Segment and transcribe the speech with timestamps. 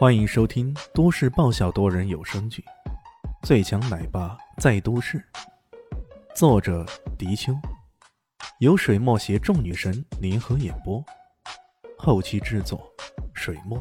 [0.00, 2.64] 欢迎收听都市爆笑多人有声剧
[3.46, 5.18] 《最强奶爸在都市》，
[6.34, 6.86] 作者：
[7.18, 7.52] 迪秋，
[8.60, 11.04] 由水墨携众女神联合演播，
[11.98, 12.90] 后期制作：
[13.34, 13.78] 水墨。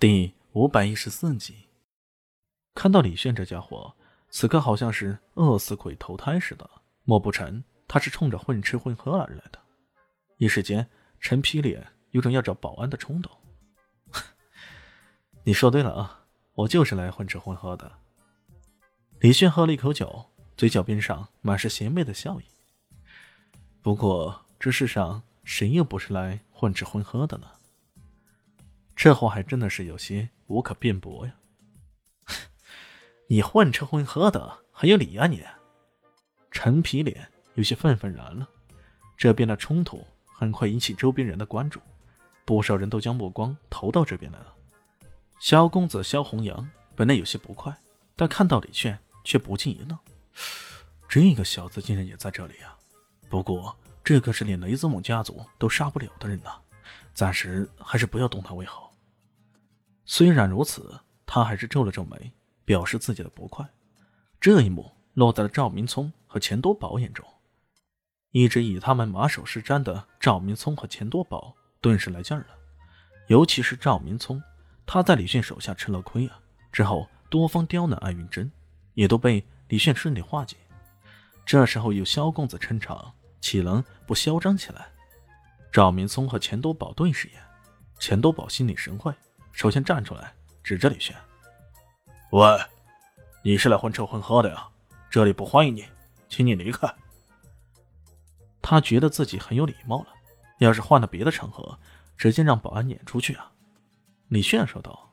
[0.00, 1.68] 第五百一十四集，
[2.74, 3.94] 看到李炫这家伙，
[4.28, 6.68] 此刻好像是饿死鬼投胎似的，
[7.04, 9.60] 莫不成他是冲着混吃混喝而来的？
[10.38, 10.90] 一时间，
[11.20, 11.86] 陈皮脸。
[12.10, 13.30] 有种要找保安的冲动。
[15.44, 17.90] 你说对了啊，我就是来混吃混喝的。
[19.20, 20.26] 李炫喝了一口酒，
[20.56, 22.44] 嘴角边上满是邪魅的笑意。
[23.82, 27.46] 不过这世上谁又不是来混吃混喝的呢？
[28.94, 31.34] 这话还真的是有些无可辩驳呀。
[33.28, 35.44] 你混吃混喝的很有理啊你。
[36.50, 38.48] 陈皮脸有些愤愤然了。
[39.16, 41.80] 这边的冲突很快引起周边人的关注。
[42.48, 44.54] 不少人都将目光投到这边来了。
[45.38, 47.76] 萧公子萧红阳本来有些不快，
[48.16, 49.98] 但看到李炫，却不禁一愣：
[51.06, 52.74] 这个小子竟然也在这里啊！
[53.28, 56.52] 不过这可是连雷子猛家族都杀不了的人呐，
[57.12, 58.94] 暂时还是不要动他为好。
[60.06, 62.32] 虽然如此，他还是皱了皱眉，
[62.64, 63.68] 表示自己的不快。
[64.40, 67.28] 这一幕落在了赵明聪和钱多宝眼中，
[68.30, 71.54] 一直以他们马首是瞻的赵明聪和钱多宝。
[71.80, 72.46] 顿时来劲儿了，
[73.28, 74.42] 尤其是赵明聪，
[74.84, 76.38] 他在李炫手下吃了亏啊。
[76.72, 78.50] 之后多方刁难艾云珍，
[78.94, 80.56] 也都被李炫顺利化解。
[81.46, 84.88] 这时候有萧公子撑场，岂能不嚣张起来？
[85.72, 87.42] 赵明聪和钱多宝顿时眼，
[87.98, 89.14] 钱多宝心领神会，
[89.52, 90.32] 首先站出来，
[90.62, 91.16] 指着李炫
[92.32, 92.58] ：“喂，
[93.42, 94.68] 你是来混吃混喝的呀？
[95.10, 95.86] 这里不欢迎你，
[96.28, 96.92] 请你离开。”
[98.60, 100.08] 他觉得自己很有礼貌了。
[100.58, 101.78] 要是换了别的场合，
[102.16, 103.50] 直接让保安撵出去啊！
[104.28, 105.10] 李炫说道：“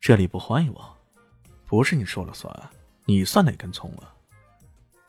[0.00, 0.96] 这里不欢迎我，
[1.66, 2.52] 不是你说了算，
[3.04, 4.14] 你算哪根葱啊？”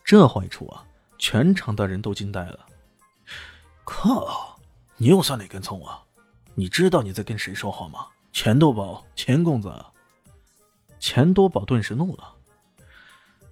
[0.06, 0.86] 这话一出啊，
[1.18, 2.66] 全场的人都惊呆了。
[3.84, 4.58] 靠！
[4.96, 6.04] 你又算哪根葱啊？
[6.56, 8.08] 你知道你在跟谁说话吗？
[8.32, 9.74] 钱多宝，钱公子。
[11.00, 12.36] 钱多宝顿时怒了：“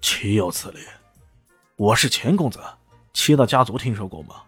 [0.02, 0.80] 岂有此理！
[1.76, 2.64] 我是钱公子，
[3.14, 4.44] 七大家族听说过吗？”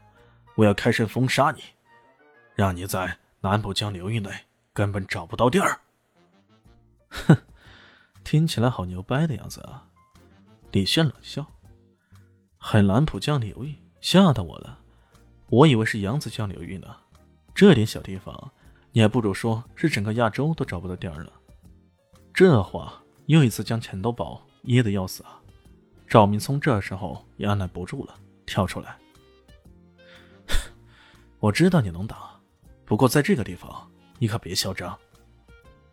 [0.57, 1.61] 我要开身封杀你，
[2.55, 4.31] 让你在南浦江流域内
[4.73, 5.79] 根本找不到地儿。
[7.09, 7.37] 哼，
[8.23, 9.85] 听起来好牛掰的样子啊！
[10.71, 11.45] 李炫冷笑
[12.57, 14.79] ：“海南浦江流域，吓到我了。
[15.45, 16.87] 我以为是扬子江流域呢。
[17.53, 18.51] 这点小地方，
[18.91, 21.31] 你还不如说是整个亚洲都找不到地儿了。”
[22.33, 25.39] 这话又一次将钱多宝噎得要死啊！
[26.07, 28.15] 赵明聪这时候也按耐不住了，
[28.47, 28.97] 跳出来。
[31.39, 32.39] 我知道你能打，
[32.83, 34.97] 不过在这个地方你可别嚣张。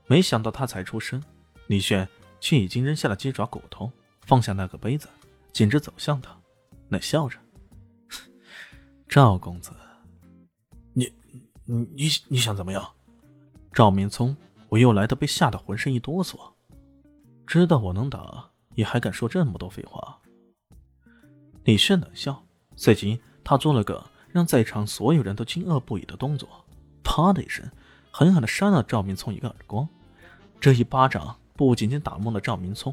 [0.06, 1.22] 没想到他才出声，
[1.66, 2.09] 李炫
[2.41, 3.91] 却已经扔下了鸡爪骨头，
[4.22, 5.09] 放下那个杯子，
[5.53, 6.34] 径直走向他，
[6.88, 7.38] 冷笑着
[9.09, 9.71] ：“赵公子，
[10.94, 11.12] 你
[11.65, 12.91] 你你你想怎么样？”
[13.72, 14.34] 赵明聪，
[14.71, 16.38] 我又来的被吓得浑身一哆嗦，
[17.47, 20.19] 知道我能打，也还敢说这么多废话。
[21.65, 22.43] 李炫冷笑，
[22.77, 24.14] 随即他做了个。
[24.34, 26.49] 让在场所有人都惊愕不已的动作，
[27.05, 27.65] 啪的一声，
[28.11, 29.89] 狠狠地扇了赵明聪一个耳光。
[30.59, 32.93] 这一巴掌不仅仅打懵了赵明聪，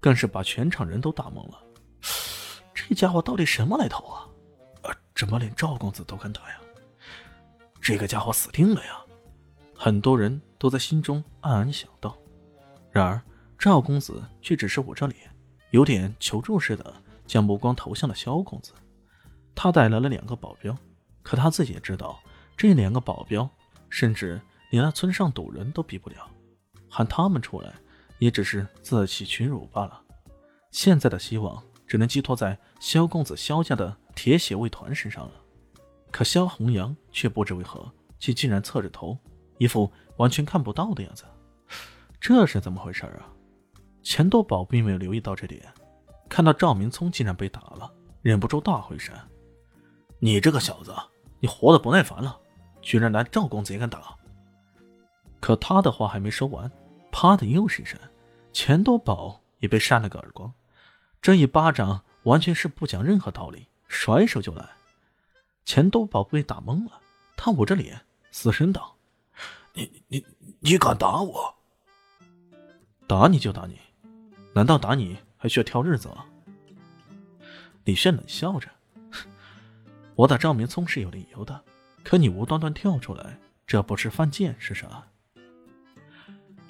[0.00, 1.62] 更是把全场人都打懵了。
[2.72, 4.24] 这家伙到底什么来头啊？
[4.80, 6.56] 呃，怎么连赵公子都敢打呀？
[7.82, 8.98] 这个家伙死定了呀！
[9.76, 12.16] 很多人都在心中暗暗想到。
[12.90, 13.20] 然而
[13.58, 15.30] 赵公子却只是捂着脸，
[15.70, 16.94] 有点求助似的，
[17.26, 18.72] 将目光投向了萧公子。
[19.60, 20.72] 他带来了两个保镖，
[21.20, 22.16] 可他自己也知道，
[22.56, 23.50] 这两个保镖
[23.88, 26.30] 甚至连那村上赌人都比不了，
[26.88, 27.74] 喊他们出来
[28.20, 30.00] 也只是自取其辱罢了。
[30.70, 35.32] 现在的希望只能寄托在萧公子萧家的铁血卫团身上了。
[36.12, 39.18] 可萧红阳却不知为何，却竟然侧着头，
[39.58, 41.24] 一副完全看不到的样子。
[42.20, 43.26] 这是怎么回事啊？
[44.04, 45.60] 钱多宝并没有留意到这点，
[46.28, 49.12] 看到赵明聪竟然被打了，忍不住大回神。
[50.20, 50.94] 你这个小子，
[51.40, 52.38] 你活得不耐烦了，
[52.82, 54.16] 居然连赵公子也敢打！
[55.40, 56.70] 可他的话还没说完，
[57.12, 57.98] 啪的又是一声，
[58.52, 60.52] 钱多宝也被扇了个耳光。
[61.22, 64.68] 这一巴掌完全是不讲任何道理，甩手就来。
[65.64, 67.00] 钱多宝被打懵了，
[67.36, 68.00] 他捂着脸，
[68.32, 68.96] 死声道
[69.74, 70.24] ：“你你
[70.58, 71.54] 你敢打我？
[73.06, 73.78] 打你就打你，
[74.52, 76.24] 难道打你还需要挑日子吗？”
[77.84, 78.68] 李炫冷笑着。
[80.18, 81.62] 我打赵明聪是有理由的，
[82.02, 83.38] 可你无端端跳出来，
[83.68, 85.06] 这不是犯贱是啥？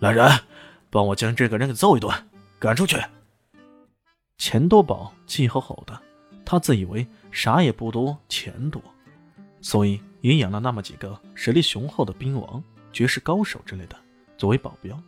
[0.01, 0.31] 来人，
[0.91, 2.15] 帮我将这个人给揍一顿，
[2.59, 3.03] 赶出去！
[4.37, 5.99] 钱多宝气吼吼的，
[6.45, 8.83] 他自以为啥也不多，钱多，
[9.63, 12.63] 所以也养了那么几个实力雄厚的兵王、
[12.93, 13.97] 绝世高手之类的
[14.37, 15.03] 作为保镖。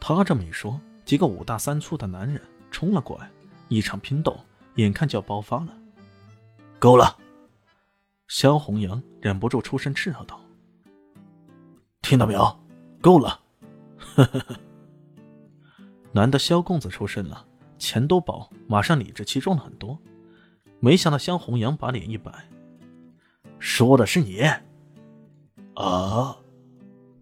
[0.00, 2.40] 他这么一说，几个五大三粗的男人
[2.70, 3.30] 冲了过来，
[3.68, 4.40] 一场拼斗
[4.76, 5.68] 眼看就要爆发了。
[6.78, 7.18] 够了！
[8.34, 10.40] 萧红阳忍不住出声斥喝道
[12.00, 12.58] ：“听到没有？
[12.98, 13.38] 够了！”
[14.16, 14.56] 呵呵呵。
[16.12, 17.46] 难得萧公子出声了。
[17.78, 19.98] 钱多宝马上理直气壮了很多，
[20.80, 22.32] 没想到萧红阳把脸一摆
[23.60, 24.40] ：“说的是你。”
[25.76, 26.34] 啊！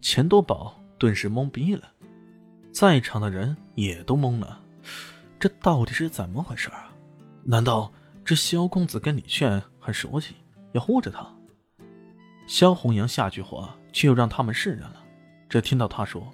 [0.01, 1.91] 钱多宝顿时懵逼了，
[2.71, 4.61] 在场的人也都懵了，
[5.41, 6.93] 这到底是怎么回事啊？
[7.43, 7.93] 难道
[8.25, 10.37] 这萧公子跟李炫很熟悉，
[10.73, 11.27] 要护着他？
[12.47, 15.05] 萧红阳下句话却又让他们释然了，
[15.49, 16.31] 只听到他说：“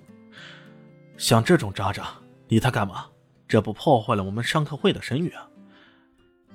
[1.18, 2.14] 像这种渣渣，
[2.48, 3.06] 理他干嘛？”
[3.48, 5.48] 这不破坏了我们商客会的声誉啊！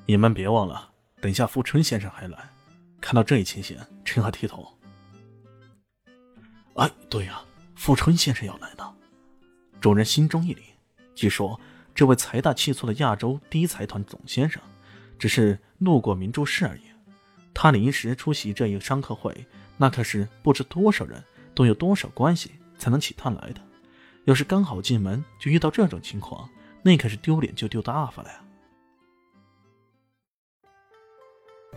[0.05, 0.91] 你们别忘了，
[1.21, 2.49] 等下富春先生还来，
[2.99, 4.67] 看到这一情形，成何体统？
[6.75, 7.41] 哎，对呀，
[7.75, 8.93] 富春先生要来呢。
[9.79, 10.59] 众人心中一凛。
[11.15, 11.57] 据说
[11.95, 14.61] 这位财大气粗的亚洲第一财团总先生，
[15.17, 16.90] 只是路过明珠市而已。
[17.53, 19.45] 他临时出席这一商客会，
[19.77, 23.61] 那可是不知多少人都有多少关系才能请他来的。
[24.25, 26.49] 要是刚好进门就遇到这种情况，
[26.83, 28.43] 那可是丢脸就丢大发了呀！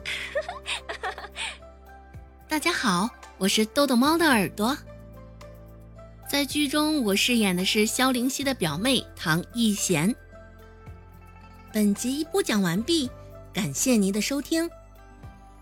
[2.46, 4.76] 大家好，我是豆豆猫的耳朵。
[6.28, 10.14] 在剧中，我饰演的是萧灵溪的表妹唐艺贤。
[11.72, 13.10] 本集播讲完毕，
[13.52, 14.68] 感谢您的收听。